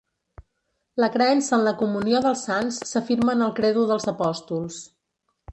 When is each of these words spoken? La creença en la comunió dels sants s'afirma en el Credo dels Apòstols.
La 1.03 1.09
creença 1.15 1.53
en 1.57 1.67
la 1.67 1.75
comunió 1.83 2.23
dels 2.25 2.43
sants 2.49 2.81
s'afirma 2.93 3.37
en 3.39 3.47
el 3.49 3.55
Credo 3.61 3.87
dels 3.93 4.11
Apòstols. 4.17 4.85